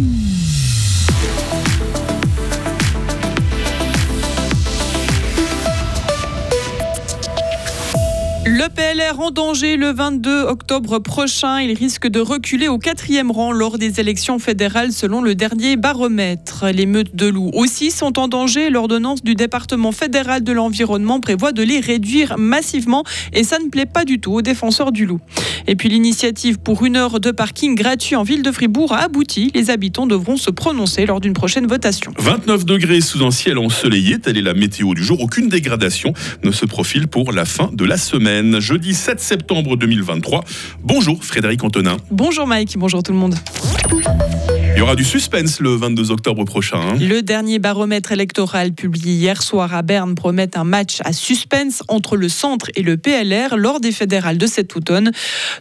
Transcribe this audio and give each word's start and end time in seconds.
Mm-hmm. 0.00 0.29
Le 8.60 8.68
PLR 8.68 9.18
en 9.18 9.30
danger 9.30 9.78
le 9.78 9.90
22 9.90 10.42
octobre 10.42 10.98
prochain. 10.98 11.60
Il 11.62 11.72
risque 11.72 12.06
de 12.06 12.20
reculer 12.20 12.68
au 12.68 12.76
quatrième 12.76 13.30
rang 13.30 13.52
lors 13.52 13.78
des 13.78 14.00
élections 14.00 14.38
fédérales 14.38 14.92
selon 14.92 15.22
le 15.22 15.34
dernier 15.34 15.78
baromètre. 15.78 16.66
Les 16.66 16.84
meutes 16.84 17.16
de 17.16 17.26
loups 17.26 17.50
aussi 17.54 17.90
sont 17.90 18.18
en 18.18 18.28
danger. 18.28 18.68
L'ordonnance 18.68 19.22
du 19.24 19.34
département 19.34 19.92
fédéral 19.92 20.44
de 20.44 20.52
l'environnement 20.52 21.20
prévoit 21.20 21.52
de 21.52 21.62
les 21.62 21.80
réduire 21.80 22.36
massivement 22.36 23.02
et 23.32 23.44
ça 23.44 23.58
ne 23.64 23.70
plaît 23.70 23.86
pas 23.86 24.04
du 24.04 24.20
tout 24.20 24.32
aux 24.32 24.42
défenseurs 24.42 24.92
du 24.92 25.06
loup. 25.06 25.20
Et 25.66 25.74
puis 25.74 25.88
l'initiative 25.88 26.58
pour 26.58 26.84
une 26.84 26.96
heure 26.96 27.18
de 27.18 27.30
parking 27.30 27.74
gratuit 27.74 28.14
en 28.14 28.24
ville 28.24 28.42
de 28.42 28.52
Fribourg 28.52 28.92
a 28.92 29.04
abouti. 29.04 29.50
Les 29.54 29.70
habitants 29.70 30.06
devront 30.06 30.36
se 30.36 30.50
prononcer 30.50 31.06
lors 31.06 31.22
d'une 31.22 31.32
prochaine 31.32 31.66
votation. 31.66 32.12
29 32.18 32.66
degrés 32.66 33.00
sous 33.00 33.24
un 33.24 33.30
ciel 33.30 33.56
ensoleillé, 33.56 34.18
telle 34.18 34.36
est 34.36 34.42
la 34.42 34.52
météo 34.52 34.92
du 34.92 35.02
jour. 35.02 35.18
Aucune 35.22 35.48
dégradation 35.48 36.12
ne 36.44 36.50
se 36.50 36.66
profile 36.66 37.08
pour 37.08 37.32
la 37.32 37.46
fin 37.46 37.70
de 37.72 37.86
la 37.86 37.96
semaine 37.96 38.50
jeudi 38.60 38.94
7 38.94 39.20
septembre 39.20 39.76
2023. 39.76 40.44
Bonjour 40.82 41.22
Frédéric 41.24 41.64
Antonin. 41.64 41.96
Bonjour 42.10 42.46
Mike, 42.46 42.76
bonjour 42.78 43.02
tout 43.02 43.12
le 43.12 43.18
monde. 43.18 43.34
Il 44.80 44.84
y 44.84 44.86
aura 44.86 44.96
du 44.96 45.04
suspense 45.04 45.60
le 45.60 45.74
22 45.74 46.10
octobre 46.10 46.42
prochain. 46.44 46.80
Hein. 46.80 46.96
Le 46.98 47.20
dernier 47.20 47.58
baromètre 47.58 48.12
électoral 48.12 48.72
publié 48.72 49.12
hier 49.12 49.42
soir 49.42 49.74
à 49.74 49.82
Berne 49.82 50.14
promet 50.14 50.56
un 50.56 50.64
match 50.64 51.00
à 51.04 51.12
suspense 51.12 51.82
entre 51.88 52.16
le 52.16 52.30
centre 52.30 52.70
et 52.76 52.82
le 52.82 52.96
PLR 52.96 53.58
lors 53.58 53.80
des 53.80 53.92
fédérales 53.92 54.38
de 54.38 54.46
cet 54.46 54.74
automne. 54.74 55.12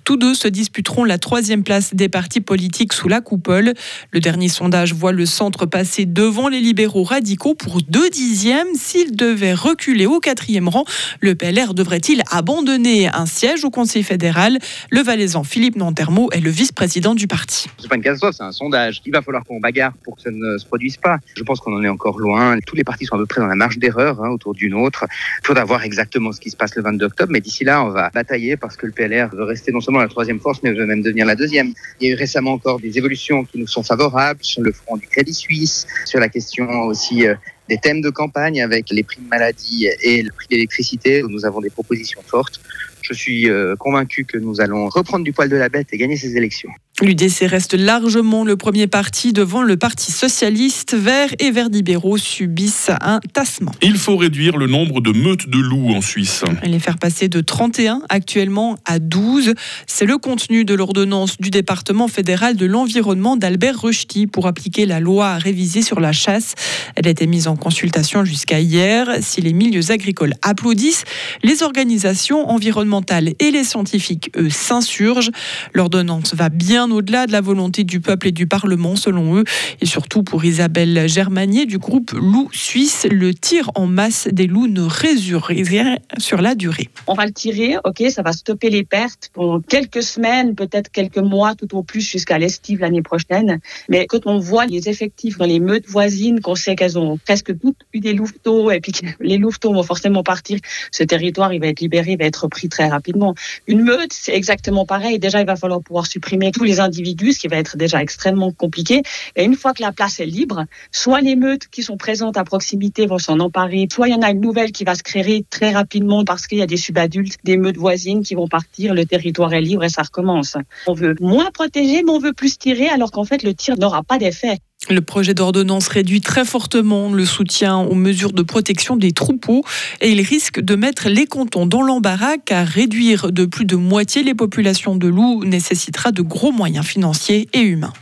Tous 0.05 0.15
deux 0.15 0.33
se 0.35 0.47
disputeront 0.47 1.03
la 1.03 1.17
troisième 1.17 1.65
place 1.65 1.93
des 1.93 2.07
partis 2.07 2.39
politiques 2.39 2.93
sous 2.93 3.09
la 3.09 3.19
coupole. 3.19 3.73
Le 4.11 4.21
dernier 4.21 4.47
sondage 4.47 4.93
voit 4.93 5.11
le 5.11 5.25
centre 5.25 5.65
passer 5.65 6.05
devant 6.05 6.47
les 6.47 6.61
libéraux 6.61 7.03
radicaux 7.03 7.55
pour 7.55 7.81
deux 7.81 8.09
dixièmes. 8.09 8.69
S'il 8.75 9.17
devait 9.17 9.53
reculer 9.53 10.05
au 10.05 10.21
quatrième 10.21 10.69
rang, 10.69 10.85
le 11.19 11.35
PLR 11.35 11.73
devrait-il 11.73 12.23
abandonner 12.31 13.09
un 13.09 13.25
siège 13.25 13.65
au 13.65 13.69
Conseil 13.69 14.03
fédéral? 14.03 14.59
Le 14.91 15.01
Valaisan 15.01 15.43
Philippe 15.43 15.75
Nantermo 15.75 16.29
est 16.31 16.39
le 16.39 16.51
vice-président 16.51 17.15
du 17.15 17.27
parti. 17.27 17.67
C'est 17.79 17.89
pas 17.89 17.97
une 17.97 18.01
catastrophe, 18.01 18.35
c'est 18.37 18.43
un 18.43 18.53
sondage. 18.53 19.01
Il 19.09 19.11
va 19.11 19.23
falloir 19.23 19.43
qu'on 19.43 19.59
bagarre 19.59 19.93
pour 20.03 20.17
que 20.17 20.21
ça 20.21 20.29
ne 20.29 20.59
se 20.59 20.67
produise 20.67 20.97
pas. 20.97 21.17
Je 21.35 21.41
pense 21.41 21.59
qu'on 21.61 21.75
en 21.75 21.83
est 21.83 21.89
encore 21.89 22.19
loin. 22.19 22.59
Tous 22.59 22.75
les 22.75 22.83
partis 22.83 23.05
sont 23.05 23.15
à 23.15 23.17
peu 23.17 23.25
près 23.25 23.41
dans 23.41 23.47
la 23.47 23.55
marge 23.55 23.79
d'erreur 23.79 24.23
hein, 24.23 24.29
autour 24.29 24.53
d'une 24.53 24.75
autre. 24.75 25.07
Il 25.41 25.47
faudra 25.47 25.65
voir 25.65 25.83
exactement 25.83 26.31
ce 26.31 26.39
qui 26.39 26.51
se 26.51 26.55
passe 26.55 26.75
le 26.75 26.83
22 26.83 27.07
octobre, 27.07 27.31
mais 27.31 27.41
d'ici 27.41 27.63
là, 27.63 27.83
on 27.83 27.89
va 27.89 28.11
batailler 28.11 28.55
parce 28.55 28.77
que 28.77 28.85
le 28.85 28.91
PLR 28.91 29.29
veut 29.35 29.45
rester 29.45 29.71
non 29.71 29.81
seulement 29.81 29.99
la 29.99 30.09
troisième 30.09 30.39
force, 30.39 30.61
mais 30.61 30.71
veut 30.73 30.85
même 30.85 31.01
devenir 31.01 31.25
la 31.25 31.35
deuxième. 31.35 31.73
Il 31.99 32.07
y 32.07 32.11
a 32.11 32.13
eu 32.13 32.17
récemment 32.17 32.53
encore 32.53 32.79
des 32.79 32.99
évolutions 32.99 33.45
qui 33.45 33.57
nous 33.57 33.65
sont 33.65 33.81
favorables 33.81 34.43
sur 34.43 34.61
le 34.61 34.71
front 34.71 34.95
du 34.95 35.07
Crédit 35.07 35.33
Suisse, 35.33 35.87
sur 36.05 36.19
la 36.19 36.29
question 36.29 36.83
aussi 36.83 37.25
euh, 37.25 37.33
des 37.67 37.79
thèmes 37.79 38.01
de 38.01 38.11
campagne 38.11 38.61
avec 38.61 38.91
les 38.91 39.01
prix 39.01 39.21
de 39.21 39.27
maladie 39.27 39.87
et 40.03 40.21
le 40.21 40.31
prix 40.31 41.23
où 41.23 41.29
nous 41.29 41.45
avons 41.45 41.61
des 41.61 41.69
propositions 41.71 42.21
fortes. 42.25 42.61
Je 43.01 43.13
suis 43.13 43.49
euh, 43.49 43.75
convaincu 43.75 44.25
que 44.25 44.37
nous 44.37 44.61
allons 44.61 44.89
reprendre 44.89 45.23
du 45.23 45.33
poil 45.33 45.49
de 45.49 45.55
la 45.55 45.69
bête 45.69 45.87
et 45.91 45.97
gagner 45.97 46.17
ces 46.17 46.35
élections. 46.37 46.69
L'UDC 47.01 47.47
reste 47.47 47.75
largement 47.75 48.43
le 48.43 48.57
premier 48.57 48.87
parti 48.87 49.31
devant 49.31 49.61
le 49.61 49.77
Parti 49.77 50.11
socialiste. 50.11 50.95
Vert 50.95 51.29
et 51.39 51.49
Verts 51.49 51.69
libéraux 51.69 52.17
subissent 52.17 52.91
un 53.01 53.21
tassement. 53.31 53.71
Il 53.81 53.97
faut 53.97 54.17
réduire 54.17 54.57
le 54.57 54.67
nombre 54.67 54.99
de 54.99 55.11
meutes 55.11 55.49
de 55.49 55.59
loups 55.59 55.93
en 55.93 56.01
Suisse. 56.01 56.43
Et 56.61 56.67
les 56.67 56.79
faire 56.79 56.97
passer 56.97 57.29
de 57.29 57.39
31 57.39 58.01
actuellement 58.09 58.77
à 58.83 58.99
12. 58.99 59.53
C'est 59.87 60.05
le 60.05 60.17
contenu 60.17 60.65
de 60.65 60.73
l'ordonnance 60.73 61.37
du 61.39 61.51
département 61.51 62.09
fédéral 62.09 62.57
de 62.57 62.65
l'environnement 62.65 63.37
d'Albert 63.37 63.79
Rechty 63.79 64.27
pour 64.27 64.45
appliquer 64.45 64.85
la 64.85 64.99
loi 64.99 65.35
révisée 65.35 65.81
sur 65.81 66.01
la 66.01 66.11
chasse. 66.11 66.55
Elle 66.95 67.07
a 67.07 67.11
été 67.11 67.27
mise 67.27 67.47
en 67.47 67.55
consultation 67.55 68.25
jusqu'à 68.25 68.59
hier. 68.59 69.07
Si 69.21 69.39
les 69.39 69.53
milieux 69.53 69.91
agricoles 69.91 70.33
applaudissent, 70.41 71.05
les 71.43 71.63
organisations 71.63 72.49
environnementales 72.49 73.29
et 73.39 73.51
les 73.51 73.63
scientifiques, 73.63 74.31
eux, 74.35 74.49
s'insurgent. 74.49 75.31
L'ordonnance 75.73 76.33
va 76.33 76.49
bien 76.49 76.88
au-delà 76.91 77.27
de 77.27 77.31
la 77.31 77.41
volonté 77.41 77.83
du 77.83 77.99
peuple 77.99 78.27
et 78.27 78.31
du 78.31 78.47
Parlement, 78.47 78.95
selon 78.95 79.37
eux. 79.37 79.43
Et 79.81 79.85
surtout 79.85 80.23
pour 80.23 80.43
Isabelle 80.45 81.07
Germanier 81.07 81.65
du 81.65 81.77
groupe 81.77 82.11
Loup 82.11 82.49
Suisse, 82.51 83.07
le 83.09 83.33
tir 83.33 83.71
en 83.75 83.87
masse 83.87 84.27
des 84.31 84.47
loups 84.47 84.67
ne 84.67 84.81
résurge 84.81 85.47
rien 85.49 85.97
sur 86.17 86.41
la 86.41 86.55
durée. 86.55 86.89
On 87.07 87.13
va 87.13 87.25
le 87.25 87.31
tirer, 87.31 87.77
ok, 87.83 88.03
ça 88.09 88.21
va 88.21 88.31
stopper 88.31 88.69
les 88.69 88.83
pertes 88.83 89.29
pour 89.33 89.61
quelques 89.67 90.03
semaines, 90.03 90.55
peut-être 90.55 90.91
quelques 90.91 91.17
mois, 91.17 91.55
tout 91.55 91.75
au 91.77 91.83
plus 91.83 92.01
jusqu'à 92.01 92.37
l'estive 92.37 92.79
l'année 92.79 93.01
prochaine. 93.01 93.59
Mais 93.89 94.05
quand 94.07 94.25
on 94.25 94.39
voit 94.39 94.65
les 94.65 94.89
effectifs 94.89 95.37
dans 95.37 95.45
les 95.45 95.59
meutes 95.59 95.87
voisines, 95.87 96.41
qu'on 96.41 96.55
sait 96.55 96.75
qu'elles 96.75 96.97
ont 96.97 97.17
presque 97.17 97.57
toutes 97.59 97.77
eu 97.93 97.99
des 97.99 98.13
louveteaux, 98.13 98.71
et 98.71 98.79
puis 98.79 98.91
que 98.91 99.05
les 99.19 99.37
louveteaux 99.37 99.73
vont 99.73 99.83
forcément 99.83 100.23
partir, 100.23 100.59
ce 100.91 101.03
territoire, 101.03 101.53
il 101.53 101.59
va 101.59 101.67
être 101.67 101.81
libéré, 101.81 102.11
il 102.11 102.17
va 102.17 102.25
être 102.25 102.43
repris 102.43 102.69
très 102.69 102.87
rapidement. 102.87 103.35
Une 103.67 103.81
meute, 103.81 104.13
c'est 104.13 104.35
exactement 104.35 104.85
pareil. 104.85 105.19
Déjà, 105.19 105.39
il 105.41 105.45
va 105.45 105.55
falloir 105.55 105.81
pouvoir 105.81 106.07
supprimer 106.07 106.51
tous 106.51 106.63
les 106.63 106.78
individus, 106.79 107.33
ce 107.33 107.39
qui 107.39 107.47
va 107.47 107.57
être 107.57 107.77
déjà 107.77 108.01
extrêmement 108.01 108.51
compliqué. 108.51 109.01
Et 109.35 109.43
une 109.43 109.55
fois 109.55 109.73
que 109.73 109.81
la 109.81 109.91
place 109.91 110.19
est 110.19 110.25
libre, 110.25 110.65
soit 110.91 111.21
les 111.21 111.35
meutes 111.35 111.67
qui 111.67 111.83
sont 111.83 111.97
présentes 111.97 112.37
à 112.37 112.43
proximité 112.43 113.05
vont 113.05 113.19
s'en 113.19 113.39
emparer, 113.39 113.87
soit 113.91 114.07
il 114.07 114.11
y 114.11 114.15
en 114.15 114.21
a 114.21 114.31
une 114.31 114.41
nouvelle 114.41 114.71
qui 114.71 114.83
va 114.83 114.95
se 114.95 115.03
créer 115.03 115.45
très 115.49 115.71
rapidement 115.71 116.23
parce 116.25 116.47
qu'il 116.47 116.57
y 116.57 116.61
a 116.61 116.67
des 116.67 116.77
subadultes, 116.77 117.37
des 117.43 117.57
meutes 117.57 117.77
voisines 117.77 118.23
qui 118.23 118.35
vont 118.35 118.47
partir, 118.47 118.93
le 118.93 119.05
territoire 119.05 119.53
est 119.53 119.61
libre 119.61 119.83
et 119.83 119.89
ça 119.89 120.03
recommence. 120.03 120.57
On 120.87 120.93
veut 120.93 121.15
moins 121.19 121.51
protéger, 121.51 122.03
mais 122.03 122.11
on 122.11 122.19
veut 122.19 122.33
plus 122.33 122.57
tirer, 122.57 122.89
alors 122.89 123.11
qu'en 123.11 123.25
fait, 123.25 123.43
le 123.43 123.53
tir 123.53 123.77
n'aura 123.77 124.03
pas 124.03 124.17
d'effet. 124.17 124.59
Le 124.87 125.01
projet 125.01 125.33
d'ordonnance 125.33 125.89
réduit 125.89 126.21
très 126.21 126.45
fortement 126.45 127.11
le 127.11 127.25
soutien 127.25 127.77
aux 127.77 127.95
mesures 127.95 128.31
de 128.31 128.41
protection 128.41 128.95
des 128.95 129.11
troupeaux 129.11 129.63
et 129.99 130.09
il 130.09 130.21
risque 130.21 130.61
de 130.61 130.75
mettre 130.75 131.09
les 131.09 131.25
cantons 131.25 131.65
dans 131.65 131.81
l'embarras 131.81 132.37
car 132.43 132.65
réduire 132.65 133.31
de 133.31 133.45
plus 133.45 133.65
de 133.65 133.75
moitié 133.75 134.23
les 134.23 134.33
populations 134.33 134.95
de 134.95 135.07
loups 135.07 135.43
nécessitera 135.43 136.13
de 136.13 136.21
gros 136.21 136.53
moyens 136.53 136.85
financiers 136.85 137.49
et 137.53 137.59
humains. 137.59 137.93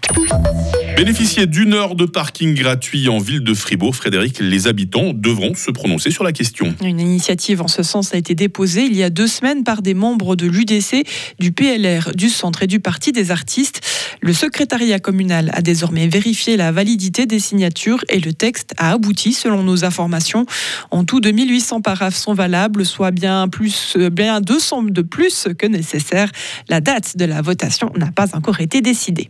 Bénéficier 0.98 1.46
d'une 1.46 1.76
heure 1.76 1.94
de 1.94 2.06
parking 2.06 2.56
gratuit 2.56 3.08
en 3.08 3.20
ville 3.20 3.44
de 3.44 3.54
Fribourg, 3.54 3.96
Frédéric, 3.96 4.40
les 4.40 4.66
habitants 4.66 5.14
devront 5.14 5.54
se 5.54 5.70
prononcer 5.70 6.10
sur 6.10 6.24
la 6.24 6.32
question. 6.32 6.74
Une 6.82 7.00
initiative 7.00 7.62
en 7.62 7.68
ce 7.68 7.84
sens 7.84 8.16
a 8.16 8.18
été 8.18 8.34
déposée 8.34 8.86
il 8.86 8.96
y 8.96 9.04
a 9.04 9.12
deux 9.12 9.28
semaines 9.28 9.64
par 9.64 9.84
des 9.84 9.94
membres 9.94 10.36
de 10.36 10.48
l'UDC, 10.48 11.06
du 11.38 11.52
PLR, 11.52 12.16
du 12.16 12.30
Centre 12.30 12.64
et 12.64 12.68
du 12.68 12.80
Parti 12.80 13.12
des 13.12 13.30
artistes. 13.30 13.82
Le 14.22 14.34
secrétariat 14.34 14.98
communal 14.98 15.52
a 15.54 15.62
désormais 15.62 16.08
vérifié 16.08 16.58
la 16.58 16.72
validité 16.72 17.28
des 17.28 17.40
signatures 17.40 18.04
et 18.10 18.20
le 18.20 18.34
texte 18.34 18.74
a 18.78 18.94
abouti 18.94 19.34
selon 19.34 19.62
nos 19.62 19.86
informations. 19.86 20.48
En 20.90 21.04
tout, 21.04 21.20
2800 21.20 21.82
paraphes 21.82 22.18
sont 22.18 22.34
valables, 22.34 22.88
soit 22.88 23.12
bien, 23.12 23.48
plus, 23.50 23.98
bien 24.12 24.42
200 24.42 24.86
de 24.86 25.04
plus 25.04 25.48
que 25.60 25.68
nécessaire. 25.68 26.32
La 26.70 26.82
date 26.82 27.18
de 27.18 27.26
la 27.26 27.44
votation 27.44 27.92
n'a 27.96 28.12
pas 28.12 28.36
encore 28.36 28.62
été 28.62 28.82
décidée. 28.82 29.30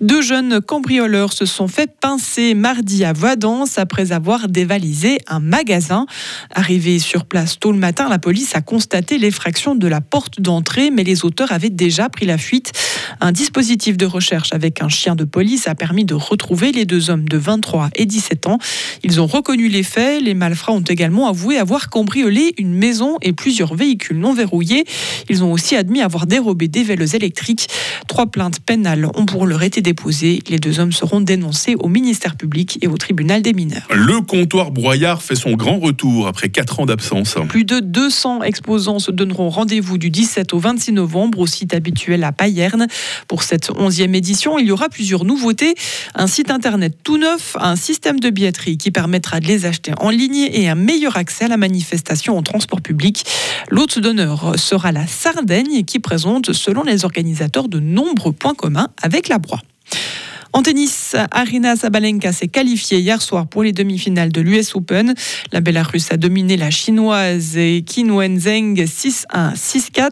Deux 0.00 0.22
jeunes 0.22 0.62
cambrioleurs 0.62 1.34
se 1.34 1.44
sont 1.44 1.68
fait 1.68 1.90
pincer 2.00 2.54
mardi 2.54 3.04
à 3.04 3.12
Voidance 3.12 3.76
après 3.76 4.12
avoir 4.12 4.48
dévalisé 4.48 5.18
un 5.26 5.40
magasin. 5.40 6.06
Arrivé 6.54 6.98
sur 6.98 7.26
place 7.26 7.58
tôt 7.58 7.70
le 7.70 7.78
matin, 7.78 8.08
la 8.08 8.18
police 8.18 8.56
a 8.56 8.62
constaté 8.62 9.18
l'effraction 9.18 9.74
de 9.74 9.86
la 9.86 10.00
porte 10.00 10.40
d'entrée, 10.40 10.90
mais 10.90 11.04
les 11.04 11.26
auteurs 11.26 11.52
avaient 11.52 11.68
déjà 11.68 12.08
pris 12.08 12.24
la 12.24 12.38
fuite. 12.38 12.72
Un 13.20 13.32
dispositif 13.32 13.96
de 13.96 14.06
recherche 14.06 14.52
avec 14.52 14.82
un 14.82 14.88
chien 14.88 15.14
de 15.14 15.24
police 15.24 15.68
a 15.68 15.74
permis 15.74 16.04
de 16.04 16.14
retrouver 16.14 16.72
les 16.72 16.84
deux 16.84 17.10
hommes 17.10 17.28
de 17.28 17.36
23 17.36 17.90
et 17.94 18.06
17 18.06 18.46
ans. 18.46 18.58
Ils 19.02 19.20
ont 19.20 19.26
reconnu 19.26 19.68
les 19.68 19.82
faits. 19.82 20.22
Les 20.22 20.34
malfrats 20.34 20.72
ont 20.72 20.80
également 20.80 21.28
avoué 21.28 21.56
avoir 21.56 21.90
cambriolé 21.90 22.54
une 22.58 22.74
maison 22.74 23.16
et 23.22 23.32
plusieurs 23.32 23.74
véhicules 23.74 24.18
non 24.18 24.34
verrouillés. 24.34 24.84
Ils 25.28 25.44
ont 25.44 25.52
aussi 25.52 25.76
admis 25.76 26.02
avoir 26.02 26.26
dérobé 26.26 26.68
des 26.68 26.82
vélos 26.82 27.14
électriques. 27.14 27.68
Trois 28.08 28.26
plaintes 28.26 28.60
pénales 28.60 29.06
ont 29.14 29.26
pour 29.26 29.46
leur 29.46 29.62
été 29.62 29.82
déposées. 29.82 30.40
Les 30.48 30.58
deux 30.58 30.80
hommes 30.80 30.92
seront 30.92 31.20
dénoncés 31.20 31.76
au 31.78 31.88
ministère 31.88 32.36
public 32.36 32.78
et 32.82 32.88
au 32.88 32.96
tribunal 32.96 33.42
des 33.42 33.52
mineurs. 33.52 33.86
Le 33.90 34.20
comptoir 34.20 34.70
Broyard 34.70 35.22
fait 35.22 35.36
son 35.36 35.52
grand 35.52 35.78
retour 35.78 36.26
après 36.26 36.48
quatre 36.48 36.80
ans 36.80 36.86
d'absence. 36.86 37.36
Plus 37.48 37.64
de 37.64 37.80
200 37.80 38.42
exposants 38.42 38.98
se 38.98 39.10
donneront 39.10 39.48
rendez-vous 39.48 39.98
du 39.98 40.10
17 40.10 40.52
au 40.54 40.58
26 40.58 40.92
novembre 40.92 41.38
au 41.38 41.46
site 41.46 41.74
habituel 41.74 42.24
à 42.24 42.32
Payerne. 42.32 42.86
Pour 43.28 43.42
cette 43.42 43.70
11e 43.70 44.14
édition, 44.14 44.58
il 44.58 44.66
y 44.66 44.72
aura 44.72 44.88
plusieurs 44.88 45.24
nouveautés. 45.24 45.74
Un 46.14 46.26
site 46.26 46.50
internet 46.50 46.94
tout 47.02 47.18
neuf, 47.18 47.56
un 47.60 47.76
système 47.76 48.20
de 48.20 48.30
billetterie 48.30 48.78
qui 48.78 48.90
permettra 48.90 49.40
de 49.40 49.46
les 49.46 49.66
acheter 49.66 49.92
en 49.98 50.10
ligne 50.10 50.48
et 50.52 50.68
un 50.68 50.74
meilleur 50.74 51.16
accès 51.16 51.44
à 51.44 51.48
la 51.48 51.56
manifestation 51.56 52.36
en 52.36 52.42
transport 52.42 52.80
public. 52.80 53.24
L'hôte 53.70 53.98
d'honneur 53.98 54.58
sera 54.58 54.92
la 54.92 55.06
Sardaigne 55.06 55.84
qui 55.84 55.98
présente, 55.98 56.52
selon 56.52 56.82
les 56.82 57.04
organisateurs, 57.04 57.68
de 57.68 57.80
nombreux 57.80 58.32
points 58.32 58.54
communs 58.54 58.88
avec 59.02 59.28
la 59.28 59.38
Broye. 59.38 59.60
En 60.52 60.62
tennis, 60.62 61.14
Arina 61.30 61.76
Sabalenka 61.76 62.32
s'est 62.32 62.48
qualifiée 62.48 62.98
hier 62.98 63.22
soir 63.22 63.46
pour 63.46 63.62
les 63.62 63.72
demi-finales 63.72 64.32
de 64.32 64.40
l'US 64.40 64.74
Open. 64.74 65.14
La 65.52 65.60
Bélarusse 65.60 66.10
a 66.10 66.16
dominé 66.16 66.56
la 66.56 66.70
chinoise 66.70 67.56
Qin 67.86 68.10
Wenzheng 68.10 68.74
6-1, 68.74 69.54
6-4. 69.54 70.08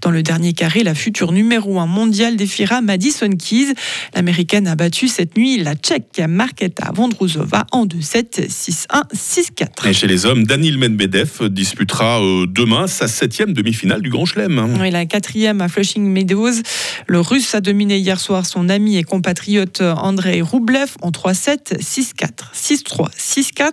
Dans 0.00 0.12
le 0.12 0.22
dernier 0.22 0.52
carré, 0.52 0.84
la 0.84 0.94
future 0.94 1.32
numéro 1.32 1.80
1 1.80 1.86
mondiale 1.86 2.36
défiera 2.36 2.80
Madison 2.80 3.30
Keys. 3.30 3.74
L'américaine 4.14 4.68
a 4.68 4.76
battu 4.76 5.08
cette 5.08 5.36
nuit 5.36 5.58
la 5.58 5.74
tchèque 5.74 6.22
Marketa 6.28 6.92
Vondrouzova 6.94 7.66
en 7.72 7.84
2-7, 7.84 8.48
6-1, 8.48 8.86
6-4. 9.12 9.88
Et 9.88 9.92
chez 9.92 10.06
les 10.06 10.26
hommes, 10.26 10.44
Daniil 10.44 10.78
Medvedev 10.78 11.48
disputera 11.48 12.22
euh, 12.22 12.46
demain 12.46 12.86
sa 12.86 13.08
septième 13.08 13.52
demi-finale 13.52 14.00
du 14.00 14.10
Grand 14.10 14.26
Chelem. 14.26 14.76
Oui, 14.80 14.92
la 14.92 15.06
quatrième 15.06 15.60
à 15.60 15.68
Flushing 15.68 16.04
Meadows. 16.04 16.62
Le 17.08 17.20
Russe 17.20 17.56
a 17.56 17.60
dominé 17.60 17.98
hier 17.98 18.20
soir 18.20 18.46
son 18.46 18.68
ami 18.68 18.96
et 18.96 19.02
compatriote 19.02 19.71
Andrei 19.80 20.42
Roublev 20.42 20.92
en 21.00 21.10
3-7, 21.10 21.78
6-4, 21.78 22.52
6-3, 22.54 23.08
6-4. 23.16 23.70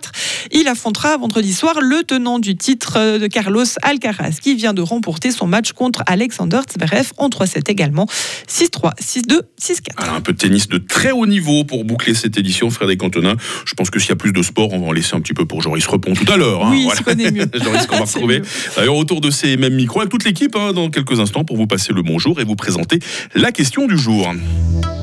Il 0.52 0.68
affrontera 0.68 1.16
vendredi 1.16 1.52
soir 1.52 1.80
le 1.80 2.02
tenant 2.04 2.38
du 2.38 2.56
titre 2.56 3.18
de 3.18 3.26
Carlos 3.26 3.64
Alcaraz 3.82 4.38
qui 4.40 4.54
vient 4.54 4.74
de 4.74 4.82
remporter 4.82 5.30
son 5.30 5.46
match 5.46 5.72
contre 5.72 6.02
Alexander 6.06 6.60
Zverev 6.72 7.12
en 7.18 7.28
3-7 7.28 7.70
également. 7.70 8.06
6-3, 8.48 8.92
6-2, 9.00 9.40
6-4. 9.60 10.08
un 10.10 10.20
peu 10.20 10.32
de 10.32 10.38
tennis 10.38 10.68
de 10.68 10.78
très 10.78 11.10
haut 11.10 11.26
niveau 11.26 11.64
pour 11.64 11.84
boucler 11.84 12.14
cette 12.14 12.38
édition, 12.38 12.70
Frédéric 12.70 13.02
Antonin. 13.02 13.36
Je 13.64 13.74
pense 13.74 13.90
que 13.90 13.98
s'il 13.98 14.10
y 14.10 14.12
a 14.12 14.16
plus 14.16 14.32
de 14.32 14.42
sport, 14.42 14.72
on 14.72 14.80
va 14.80 14.86
en 14.86 14.92
laisser 14.92 15.14
un 15.14 15.20
petit 15.20 15.34
peu 15.34 15.46
pour 15.46 15.62
Joris 15.62 15.86
Repon 15.86 16.14
tout 16.14 16.30
à 16.32 16.36
l'heure. 16.36 16.64
Hein, 16.64 16.70
oui, 16.72 16.84
voilà. 16.84 17.00
connaît 17.02 17.30
mieux. 17.30 17.46
Joris 17.54 17.86
qu'on 17.86 17.98
va 17.98 18.04
retrouver 18.04 18.42
d'ailleurs 18.76 18.96
autour 18.96 19.20
de 19.20 19.30
ces 19.30 19.56
mêmes 19.56 19.74
micros 19.74 20.00
avec 20.00 20.10
toute 20.10 20.24
l'équipe 20.24 20.56
hein, 20.56 20.72
dans 20.72 20.90
quelques 20.90 21.20
instants 21.20 21.44
pour 21.44 21.56
vous 21.56 21.66
passer 21.66 21.92
le 21.92 22.02
bonjour 22.02 22.40
et 22.40 22.44
vous 22.44 22.56
présenter 22.56 22.98
la 23.34 23.52
question 23.52 23.86
du 23.86 23.98
jour. 23.98 24.32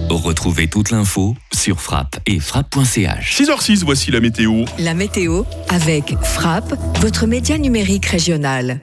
Retrouvez 0.10 0.70
toute 0.70 0.92
l'info 0.92 1.36
sur 1.54 1.82
frappe 1.82 2.18
et 2.26 2.40
frappe.ch. 2.40 3.42
6h06, 3.42 3.84
voici 3.84 4.10
la 4.10 4.22
météo. 4.22 4.64
La 4.80 4.94
météo 4.94 5.44
avec 5.68 6.16
Frappe, 6.24 6.74
votre 7.02 7.28
média 7.28 7.58
numérique 7.58 8.06
régional. 8.06 8.80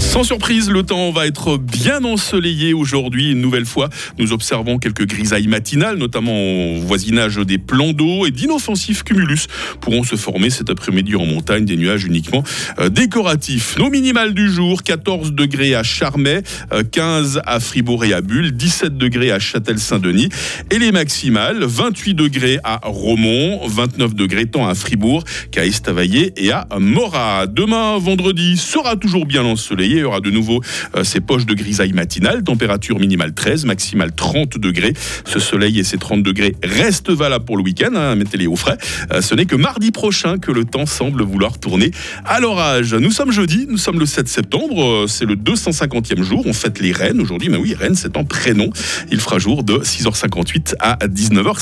Sans 0.00 0.24
surprise, 0.24 0.70
le 0.70 0.82
temps 0.82 1.10
va 1.10 1.26
être 1.26 1.58
bien 1.58 2.02
ensoleillé 2.04 2.72
aujourd'hui. 2.72 3.32
Une 3.32 3.40
nouvelle 3.40 3.66
fois, 3.66 3.90
nous 4.18 4.32
observons 4.32 4.78
quelques 4.78 5.06
grisailles 5.06 5.46
matinales, 5.46 5.98
notamment 5.98 6.32
au 6.32 6.80
voisinage 6.80 7.36
des 7.36 7.58
plans 7.58 7.92
d'eau 7.92 8.26
et 8.26 8.30
d'inoffensifs 8.30 9.04
cumulus 9.04 9.46
pourront 9.80 10.02
se 10.02 10.16
former 10.16 10.48
cet 10.48 10.70
après-midi 10.70 11.14
en 11.16 11.26
montagne, 11.26 11.66
des 11.66 11.76
nuages 11.76 12.04
uniquement 12.04 12.42
euh, 12.78 12.88
décoratifs. 12.88 13.76
Nos 13.78 13.90
minimales 13.90 14.32
du 14.32 14.50
jour, 14.50 14.82
14 14.82 15.32
degrés 15.32 15.74
à 15.74 15.82
Charmey, 15.82 16.42
15 16.90 17.36
euh, 17.36 17.40
à 17.44 17.60
Fribourg 17.60 18.04
et 18.04 18.14
à 18.14 18.22
Bulle, 18.22 18.52
17 18.52 18.96
degrés 18.96 19.30
à 19.30 19.38
Châtel-Saint-Denis 19.38 20.30
et 20.70 20.78
les 20.78 20.92
maximales, 20.92 21.62
28 21.62 22.14
degrés 22.14 22.58
à 22.64 22.80
Romont, 22.84 23.60
29 23.68 24.14
degrés 24.14 24.46
tant 24.46 24.66
à 24.66 24.74
Fribourg 24.74 25.24
qu'à 25.52 25.66
Estavayer 25.66 26.32
et 26.36 26.50
à 26.50 26.66
Morat. 26.78 27.46
Demain, 27.46 27.98
vendredi, 27.98 28.56
sera 28.56 28.96
toujours 28.96 29.26
bien 29.26 29.44
ensoleillé 29.44 29.89
il 29.96 30.00
y 30.00 30.04
aura 30.04 30.20
de 30.20 30.30
nouveau 30.30 30.60
euh, 30.96 31.04
ces 31.04 31.20
poches 31.20 31.46
de 31.46 31.54
grisaille 31.54 31.92
matinale. 31.92 32.42
Température 32.42 32.98
minimale 32.98 33.32
13, 33.32 33.64
maximale 33.64 34.12
30 34.12 34.58
degrés. 34.58 34.94
Ce 35.24 35.38
soleil 35.38 35.78
et 35.78 35.84
ces 35.84 35.98
30 35.98 36.22
degrés 36.22 36.56
restent 36.62 37.10
valables 37.10 37.44
pour 37.44 37.56
le 37.56 37.62
week-end. 37.62 37.94
Hein, 37.94 38.14
Mettez-les 38.14 38.46
au 38.46 38.56
frais. 38.56 38.78
Euh, 39.12 39.20
ce 39.20 39.34
n'est 39.34 39.46
que 39.46 39.56
mardi 39.56 39.90
prochain 39.90 40.38
que 40.38 40.52
le 40.52 40.64
temps 40.64 40.86
semble 40.86 41.22
vouloir 41.22 41.58
tourner 41.58 41.90
à 42.24 42.40
l'orage. 42.40 42.94
Nous 42.94 43.10
sommes 43.10 43.32
jeudi, 43.32 43.66
nous 43.68 43.78
sommes 43.78 43.98
le 43.98 44.06
7 44.06 44.28
septembre. 44.28 44.82
Euh, 44.84 45.06
c'est 45.06 45.26
le 45.26 45.36
250e 45.36 46.22
jour. 46.22 46.44
On 46.46 46.52
fête 46.52 46.80
les 46.80 46.92
Rennes 46.92 47.20
aujourd'hui. 47.20 47.48
Mais 47.48 47.58
oui, 47.58 47.74
Rennes, 47.74 47.96
c'est 47.96 48.16
un 48.16 48.24
prénom. 48.24 48.70
Il 49.10 49.20
fera 49.20 49.38
jour 49.38 49.64
de 49.64 49.78
6h58 49.78 50.74
à 50.78 50.96
19h50. 51.06 51.60